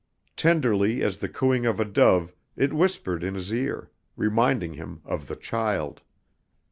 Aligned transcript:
Tenderly 0.35 1.03
as 1.03 1.19
the 1.19 1.29
cooing 1.29 1.67
of 1.67 1.79
a 1.79 1.85
dove 1.85 2.33
it 2.57 2.73
whispered 2.73 3.23
in 3.23 3.35
his 3.35 3.53
ear, 3.53 3.91
reminding 4.15 4.73
him 4.73 5.03
of 5.05 5.27
the 5.27 5.35
child. 5.35 6.01